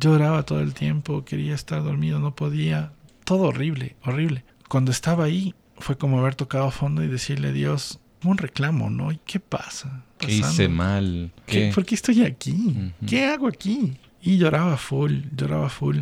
[0.00, 2.92] Lloraba todo el tiempo, quería estar dormido, no podía.
[3.24, 4.44] Todo horrible, horrible.
[4.68, 9.12] Cuando estaba ahí, fue como haber tocado fondo y decirle a Dios, un reclamo, ¿no?
[9.12, 10.04] ¿Y qué pasa?
[10.18, 10.70] ¿Qué hice Pasando.
[10.70, 11.30] mal?
[11.46, 11.72] ¿Qué- ¿Qué?
[11.74, 12.92] ¿Por qué estoy aquí?
[13.06, 13.96] ¿Qué hago aquí?
[14.22, 15.98] Y lloraba full, lloraba full.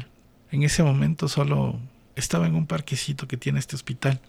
[0.51, 1.79] En ese momento solo
[2.17, 4.21] estaba en un parquecito que tiene este hospital.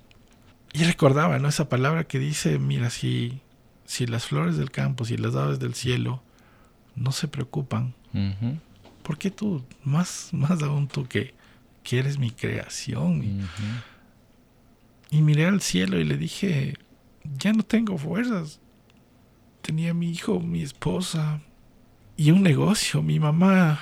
[0.73, 1.47] Y recordaba, ¿no?
[1.47, 3.39] Esa palabra que dice, mira, si,
[3.85, 6.21] si las flores del campo, si las aves del cielo
[6.95, 8.57] no se preocupan, Ujú,
[9.09, 11.33] ¿por qué tú, más, más aún tú que,
[11.81, 13.47] que eres mi creación?
[15.09, 16.75] Y miré al cielo y le dije,
[17.35, 18.59] ya no tengo fuerzas.
[19.63, 21.41] Tenía mi hijo, mi esposa
[22.17, 23.79] y un negocio, mi mamá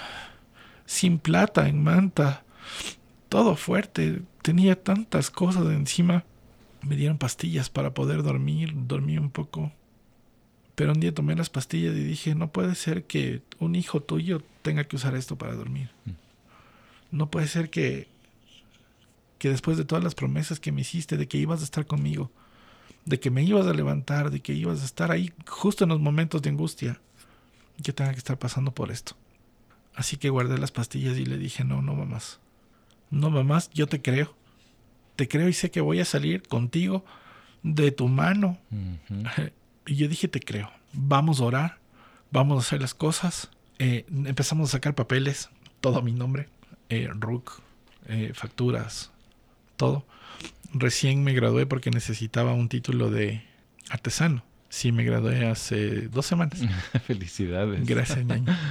[0.86, 2.46] sin plata en manta,
[3.28, 6.24] todo fuerte, tenía tantas cosas encima.
[6.84, 9.74] Me dieron pastillas para poder dormir, dormí un poco.
[10.78, 14.44] Pero un día tomé las pastillas y dije, no puede ser que un hijo tuyo
[14.62, 15.90] tenga que usar esto para dormir.
[17.10, 18.08] No puede ser que
[19.40, 22.30] que después de todas las promesas que me hiciste de que ibas a estar conmigo,
[23.06, 26.00] de que me ibas a levantar, de que ibas a estar ahí justo en los
[26.00, 27.00] momentos de angustia,
[27.82, 29.16] que tenga que estar pasando por esto.
[29.96, 32.40] Así que guardé las pastillas y le dije, no, no mamás.
[33.10, 34.36] No mamás, yo te creo.
[35.16, 37.04] Te creo y sé que voy a salir contigo
[37.64, 38.60] de tu mano.
[39.88, 40.70] Y yo dije, te creo.
[40.94, 41.78] Vamos a orar,
[42.32, 43.50] vamos a hacer las cosas.
[43.80, 45.50] Eh, empezamos a sacar papeles,
[45.82, 46.50] todo mi nombre,
[46.90, 47.62] eh, RUC,
[48.08, 49.12] eh, facturas,
[49.78, 50.06] todo.
[50.74, 53.44] Recién me gradué porque necesitaba un título de
[53.90, 54.44] artesano.
[54.70, 56.60] Sí, me gradué hace dos semanas.
[57.06, 57.86] Felicidades.
[57.86, 58.56] Gracias, ñaño.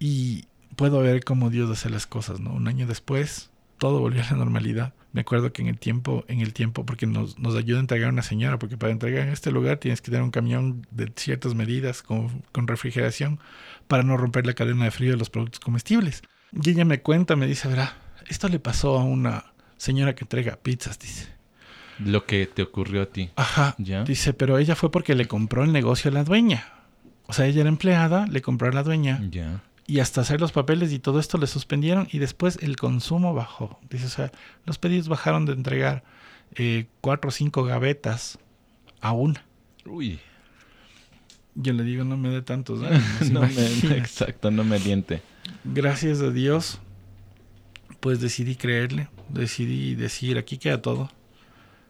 [0.00, 0.44] Y
[0.76, 2.52] puedo ver cómo Dios hace las cosas, ¿no?
[2.52, 4.94] Un año después, todo volvió a la normalidad.
[5.18, 8.08] Me acuerdo que en el tiempo, en el tiempo, porque nos, nos ayuda a entregar
[8.08, 11.56] una señora, porque para entregar en este lugar tienes que tener un camión de ciertas
[11.56, 13.40] medidas con, con refrigeración
[13.88, 16.22] para no romper la cadena de frío de los productos comestibles.
[16.52, 17.96] Y ella me cuenta, me dice, verá,
[18.28, 21.26] esto le pasó a una señora que entrega pizzas, dice.
[21.98, 23.30] Lo que te ocurrió a ti.
[23.34, 23.74] Ajá.
[23.78, 24.04] ¿Ya?
[24.04, 26.64] Dice, pero ella fue porque le compró el negocio a la dueña.
[27.26, 29.20] O sea, ella era empleada, le compró a la dueña.
[29.28, 29.64] Ya.
[29.88, 33.80] Y hasta hacer los papeles y todo esto le suspendieron y después el consumo bajó.
[33.88, 34.30] Dice, o sea,
[34.66, 36.04] los pedidos bajaron de entregar
[36.56, 38.38] eh, cuatro o cinco gavetas
[39.00, 39.44] a una.
[39.86, 40.20] Uy.
[41.54, 45.22] Yo le digo, no me dé tantos ánimos, No me- exacto, no me aliente.
[45.64, 46.78] Gracias a Dios,
[48.00, 51.10] pues decidí creerle, decidí decir, aquí queda todo.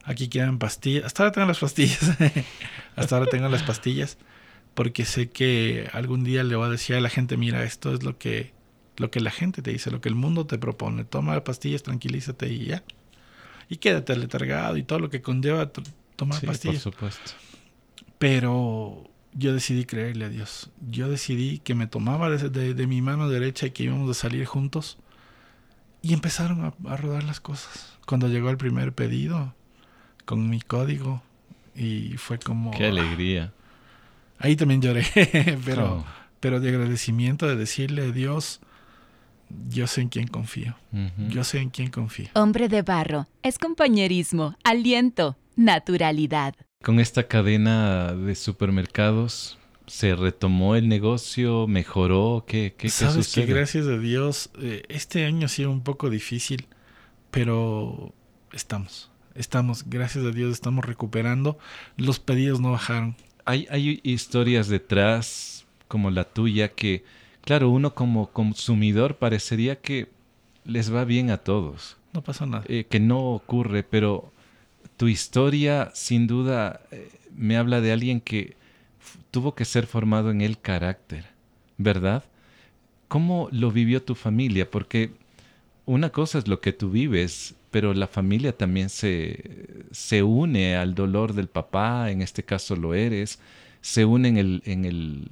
[0.04, 1.04] Aquí quedan pastillas.
[1.04, 2.00] Hasta ahora tengo las pastillas.
[2.96, 4.16] Hasta ahora tengo las pastillas.
[4.78, 8.04] Porque sé que algún día le voy a decir a la gente, mira, esto es
[8.04, 8.52] lo que,
[8.96, 11.02] lo que la gente te dice, lo que el mundo te propone.
[11.04, 12.84] Toma pastillas, tranquilízate y ya.
[13.68, 15.68] Y quédate letargado y todo lo que conlleva
[16.14, 16.82] tomar Sí, por pastillas.
[16.82, 17.32] supuesto.
[18.18, 20.70] Pero yo decidí creerle a Dios.
[20.90, 24.14] Yo decidí que me tomaba de, de- de mi mano derecha y que íbamos a
[24.14, 24.98] salir juntos.
[26.02, 27.96] Y empezaron a, a rodar las cosas.
[28.06, 29.54] Cuando llegó el primer pedido,
[30.24, 31.22] con mi código,
[31.74, 32.70] y fue como...
[32.70, 33.52] Qué alegría.
[34.38, 35.04] Ahí también lloré,
[35.64, 36.04] pero, Oh.
[36.40, 38.60] pero de agradecimiento, de decirle a Dios,
[39.68, 40.76] yo sé en quién confío.
[41.28, 42.28] Yo sé en quién confío.
[42.34, 46.54] Hombre de barro es compañerismo, aliento, naturalidad.
[46.82, 51.66] Con esta cadena de supermercados, ¿se retomó el negocio?
[51.66, 52.44] ¿Mejoró?
[52.46, 53.46] ¿Qué, qué, qué Sabes sucede?
[53.46, 56.66] que gracias a Dios, eh, este año ha sido un poco difícil,
[57.30, 58.14] pero
[58.52, 61.58] estamos, estamos, gracias a Dios estamos recuperando.
[61.96, 63.16] Los pedidos no bajaron.
[63.48, 67.02] Hay, hay historias detrás, como la tuya, que,
[67.40, 70.08] claro, uno como consumidor parecería que
[70.64, 72.64] les va bien a todos, No pasó nada.
[72.68, 74.30] eh, que no ocurre, pero
[74.98, 78.54] tu historia sin duda eh, me habla de alguien que
[79.30, 81.24] tuvo que ser formado en el carácter,
[81.78, 82.24] ¿verdad?
[83.08, 84.70] ¿Cómo lo vivió tu familia?
[84.70, 85.12] Porque
[85.86, 90.94] una cosa es lo que tú vives, pero la familia también se, se une al
[90.94, 93.38] dolor del papá, en este caso lo eres,
[93.80, 95.28] se une en el, en el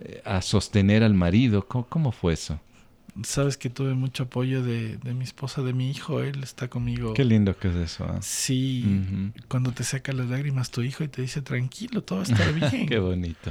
[0.00, 1.66] eh, a sostener al marido.
[1.66, 2.60] ¿Cómo, cómo fue eso?
[3.24, 7.14] Sabes que tuve mucho apoyo de, de mi esposa, de mi hijo, él está conmigo.
[7.14, 8.04] Qué lindo que es eso.
[8.04, 8.18] ¿ah?
[8.22, 8.84] Sí,
[9.48, 12.86] cuando te saca las lágrimas tu hijo y te dice, tranquilo, todo estar bien.
[12.86, 13.50] Qué bonito.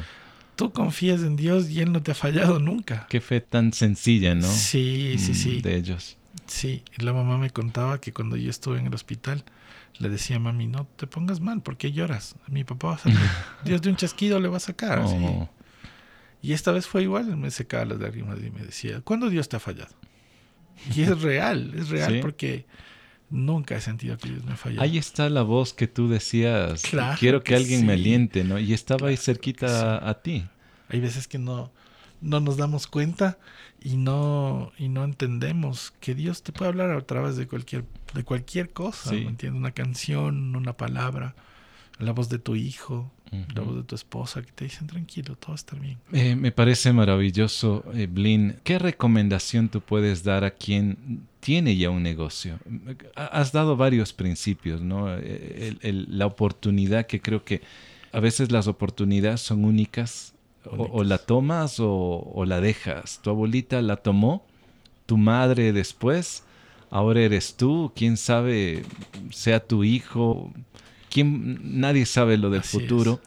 [0.56, 3.06] Tú confías en Dios y Él no te ha fallado nunca.
[3.10, 4.48] Qué fe tan sencilla, ¿no?
[4.48, 5.62] Sí, sí, Mm, sí.
[5.62, 6.17] De ellos.
[6.48, 9.44] Sí, la mamá me contaba que cuando yo estuve en el hospital,
[10.00, 12.36] le decía a mami, no te pongas mal, ¿por qué lloras?
[12.48, 13.20] Mi papá va a salir.
[13.66, 15.00] Dios de un chasquido le va a sacar.
[15.06, 15.50] Oh,
[16.42, 19.58] Y esta vez fue igual, me secaba las lágrimas y me decía, ¿cuándo Dios te
[19.58, 19.94] ha fallado?
[20.96, 22.20] Y es real, es real Sí.
[22.22, 22.66] porque
[23.30, 24.82] nunca he sentido que Dios me ha fallado.
[24.84, 26.84] Ahí está la voz que tú decías.
[26.84, 28.00] Claro Quiero que, que alguien me sí.
[28.02, 28.60] aliente, ¿no?
[28.60, 30.46] Y estaba ahí Claro que cerquita a, a ti.
[30.90, 31.72] Hay veces que no,
[32.22, 33.38] no nos damos cuenta
[33.82, 38.24] y no, y no entendemos que Dios te puede hablar a través de cualquier, de
[38.24, 39.18] cualquier cosa, Sí.
[39.18, 39.60] ¿me entiendes?
[39.60, 41.36] Una canción, una palabra,
[42.00, 43.12] la voz de tu hijo,
[43.54, 45.98] la voz de tu esposa que te dicen tranquilo, todo estar bien.
[46.14, 48.56] Eh, me parece maravilloso, eh, Blin.
[48.64, 52.58] ¿Qué recomendación tú puedes dar a quien tiene ya un negocio?
[53.16, 55.14] Ha- Has dado varios principios, ¿no?
[55.14, 57.62] Eh, el- el- la oportunidad que creo que
[58.14, 60.34] a veces las oportunidades son únicas.
[60.66, 63.20] O, o la tomas o, o la dejas.
[63.22, 64.46] Tu abuelita la tomó,
[65.06, 66.44] tu madre después,
[66.90, 68.84] ahora eres tú, quién sabe,
[69.32, 70.52] sea tu hijo,
[71.10, 72.84] quién, nadie sabe lo del Así es.
[72.84, 73.22] futuro.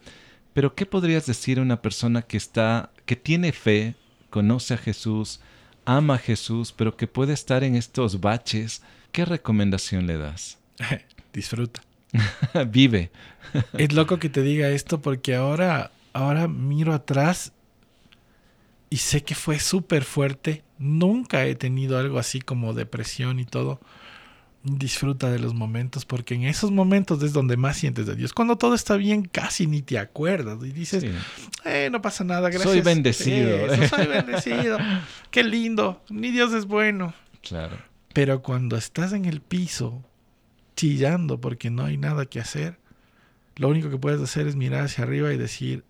[0.52, 3.94] Pero ¿qué podrías decir a una persona que está, que tiene fe,
[4.30, 5.40] conoce a Jesús,
[5.84, 8.82] ama a Jesús, pero que puede estar en estos baches?
[9.12, 10.58] ¿Qué recomendación le das?
[11.32, 11.82] Disfruta.
[12.68, 13.10] Vive.
[13.78, 17.52] es loco que te diga esto porque ahora, ahora miro atrás
[18.90, 20.64] y sé que fue súper fuerte.
[20.78, 23.80] Nunca he tenido algo así como depresión y todo.
[24.62, 28.34] disfruta de los momentos porque en esos momentos es donde más sientes de Dios.
[28.34, 31.06] Cuando todo está bien, casi ni te acuerdas y dices,
[31.64, 32.64] eh, no pasa nada, gracias.
[32.64, 33.58] Soy bendecido.
[33.88, 34.78] soy bendecido.
[35.30, 37.14] Qué lindo, ni Dios es bueno.
[37.42, 37.78] Claro.
[38.12, 40.02] Pero cuando estás en el piso
[40.76, 42.78] chillando porque no hay nada que hacer,
[43.56, 45.84] lo único que puedes hacer es mirar hacia arriba y decir,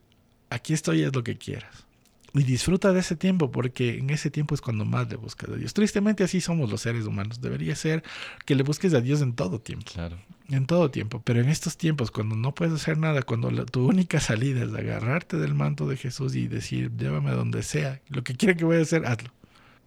[0.51, 1.87] aquí estoy, es lo que quieras.
[2.33, 5.57] Y disfruta de ese tiempo porque en ese tiempo es cuando más le buscas a
[5.57, 5.75] Dios.
[5.75, 7.41] Tristemente así somos los seres humanos.
[7.41, 8.05] Debería ser
[8.45, 9.91] que le busques a Dios en todo tiempo.
[9.93, 10.17] Claro.
[10.49, 11.21] En todo tiempo.
[11.25, 15.39] Pero en estos tiempos, cuando no puedes hacer nada, cuando tu única salida es agarrarte
[15.39, 18.77] del manto de Jesús y decir, llévame a donde sea, lo que quiera que voy
[18.77, 19.33] a hacer, hazlo.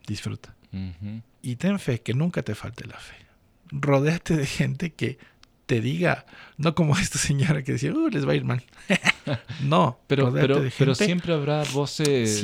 [0.05, 0.53] Disfruta.
[1.41, 3.15] Y ten fe, que nunca te falte la fe.
[3.71, 5.17] Rodéate de gente que
[5.65, 6.25] te diga,
[6.57, 8.63] no como esta señora que decía, uh, les va a ir mal.
[9.63, 12.39] no, pero, pero, pero siempre habrá voces,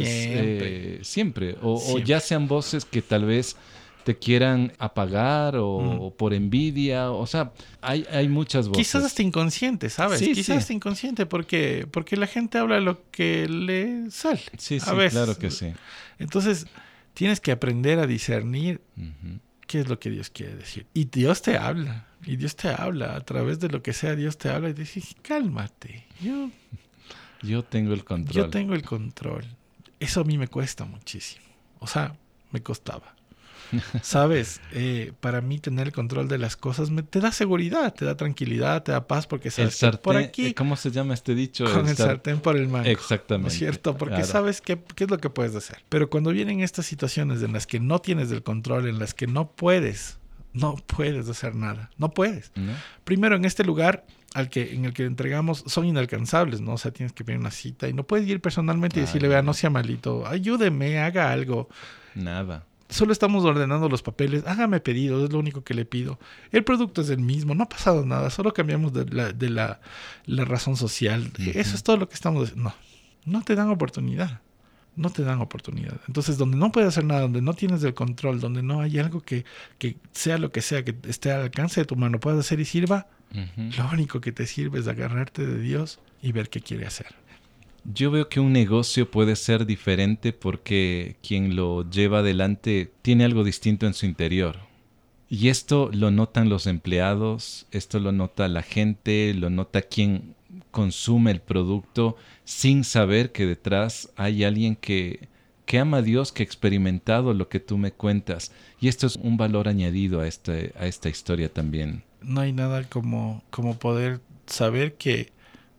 [1.01, 3.55] siempre, eh, O, ya sean voces que tal vez
[4.03, 7.51] te quieran apagar o, por envidia, o sea,
[7.82, 8.88] hay, hay muchas voces.
[8.88, 10.21] Quizás hasta inconsciente, ¿sabes?
[10.21, 14.41] Quizás hasta inconsciente porque, porque la gente habla lo que le sale.
[14.58, 15.73] Sí, sí, claro que sí.
[16.17, 16.65] Entonces,
[17.13, 18.82] tienes que aprender a discernir
[19.69, 20.88] qué es lo que Dios quiere decir.
[20.95, 24.36] Y Dios te habla, y Dios te habla, a través de lo que sea, Dios
[24.39, 26.49] te habla y dice, cálmate, yo...
[27.43, 28.36] Yo tengo el control.
[28.36, 29.45] Yo tengo el control.
[29.99, 31.45] Eso a mí me cuesta muchísimo.
[31.77, 32.15] O sea,
[32.51, 33.15] me costaba.
[34.01, 38.05] Sabes, eh, para mí tener el control de las cosas me, te da seguridad, te
[38.05, 40.47] da tranquilidad, te da paz porque sabes por aquí.
[40.47, 41.65] Eh, ¿Cómo se llama este dicho?
[41.65, 42.88] Con el, sartén por el mango.
[42.88, 43.53] Exactamente.
[43.53, 43.97] cierto?
[43.97, 45.84] Porque sabes qué, qué, es lo que puedes hacer.
[45.89, 49.27] Pero cuando vienen estas situaciones en las que no tienes el control, en las que
[49.27, 50.19] no puedes,
[50.53, 51.89] no puedes hacer nada.
[51.97, 52.51] No puedes.
[53.03, 56.73] Primero, en este lugar al que, en el que entregamos son inalcanzables, ¿no?
[56.73, 59.41] O sea, tienes que pedir una cita y no puedes ir personalmente y decirle, vea,
[59.41, 61.69] no sea malito, ayúdeme, haga algo.
[62.15, 66.19] Nada solo estamos ordenando los papeles, hágame pedido, es lo único que le pido.
[66.52, 69.80] El producto es el mismo, no ha pasado nada, solo cambiamos de la, de la,
[70.45, 71.32] razón social.
[71.54, 72.73] Eso es todo lo que estamos No,
[73.25, 74.41] no te dan oportunidad.
[74.95, 75.97] No te dan oportunidad.
[76.08, 79.21] Entonces, donde no puedes hacer nada, donde no tienes el control, donde no hay algo
[79.21, 79.45] que,
[79.78, 82.65] que sea lo que sea, que esté al alcance de tu mano, puedas hacer y
[82.65, 83.08] sirva,
[83.56, 87.15] lo único que te sirve es agarrarte de Dios y ver qué quiere hacer.
[87.84, 93.44] Yo veo que un negocio puede ser diferente porque quien lo lleva adelante tiene algo
[93.44, 94.58] distinto en su interior.
[95.30, 100.36] Y esto lo notan los empleados, esto lo nota la gente, lo nota quien
[100.72, 105.30] consume el producto sin saber que detrás hay alguien que,
[105.65, 108.52] que ama a Dios, que ha experimentado lo que tú me cuentas.
[108.80, 112.04] Y esto es un valor añadido a, este, a esta historia también.
[112.22, 115.32] No hay nada como, como poder saber que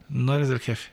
[0.09, 0.91] no eres el jefe.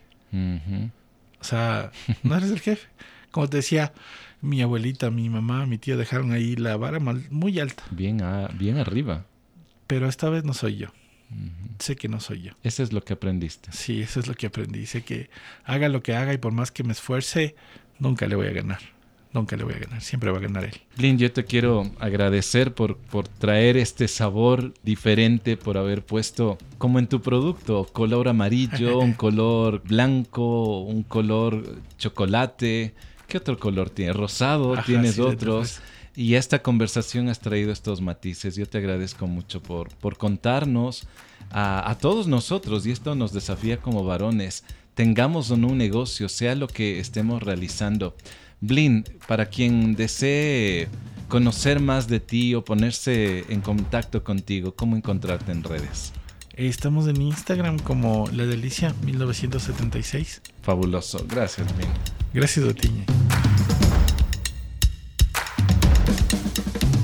[1.40, 1.92] O sea,
[2.24, 2.88] no eres el jefe.
[3.32, 3.94] Como te decía,
[4.42, 7.84] mi abuelita, mi mamá, mi tío dejaron ahí la vara muy alta.
[7.92, 8.22] Bien,
[8.58, 9.26] bien arriba.
[9.86, 10.88] Pero esta vez no soy yo.
[11.80, 12.54] Sé que no soy yo.
[12.64, 13.72] Eso es lo que aprendiste.
[13.72, 14.86] Sí, eso es lo que aprendí.
[14.86, 15.30] Sé que
[15.66, 17.56] haga lo que haga y por más que me esfuerce,
[18.00, 18.97] nunca le voy a ganar
[19.40, 20.74] nunca le voy a ganar, siempre va a ganar él.
[20.98, 27.00] Lynn, yo te quiero agradecer por, por traer este sabor diferente, por haber puesto como
[27.00, 32.94] en tu producto, color amarillo, un color blanco, un color chocolate.
[33.28, 34.14] ¿Qué otro color tiene?
[34.14, 35.82] Rosado, tienes otros.
[36.16, 38.56] Y esta conversación has traído estos matices.
[38.56, 41.08] Yo te agradezco mucho por, por contarnos
[41.52, 44.64] a, a todos nosotros, y esto nos desafía como varones,
[44.96, 48.16] tengamos o no un negocio, sea lo que estemos realizando
[48.60, 50.88] Blin, para quien desee
[51.28, 56.14] conocer más de ti o ponerse en contacto contigo, ¿cómo encontrarte en redes?
[56.56, 60.42] Estamos en Instagram como La Delicia 1976.
[60.64, 61.90] Fabuloso, gracias Blin.
[62.34, 62.90] Gracias a ti.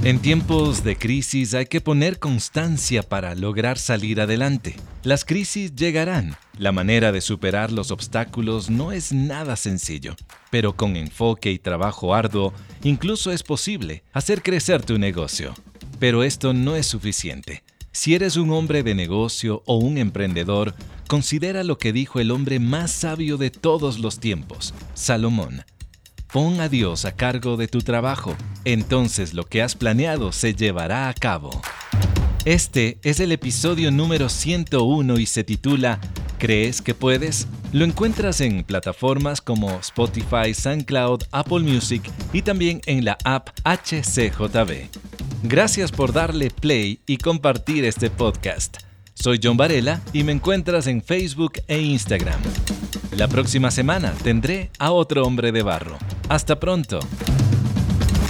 [0.06, 4.76] En tiempos de crisis hay que poner constancia para lograr salir adelante.
[5.02, 6.36] Las crisis llegarán.
[6.58, 10.18] La manera de superar los obstáculos no es nada sencillo,
[10.52, 15.54] pero con enfoque y trabajo arduo, incluso es posible hacer crecer tu negocio.
[16.00, 17.64] Pero esto no es suficiente.
[17.94, 20.76] Si eres un hombre de negocio o un emprendedor,
[21.08, 25.64] considera lo que dijo el hombre más sabio de todos los tiempos, Salomón.
[26.34, 28.36] Pon a Dios a cargo de tu trabajo,
[28.66, 31.62] entonces lo que has planeado se llevará a cabo.
[32.44, 36.00] Este es el episodio número 101 y se titula
[36.40, 37.48] ¿Crees que puedes?
[37.72, 42.02] Lo encuentras en plataformas como Spotify, SoundCloud, Apple Music
[42.34, 44.90] y también en la app HCJB.
[45.44, 48.78] Gracias por darle play y compartir este podcast.
[49.14, 52.42] Soy John Varela y me encuentras en Facebook e Instagram.
[53.18, 55.98] La próxima semana tendré a otro hombre de barro.
[56.30, 57.00] Hasta pronto.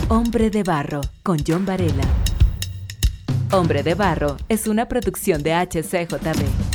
[0.09, 2.03] Hombre de barro con John Varela.
[3.51, 6.72] Hombre de Barro es una producción de HCJB.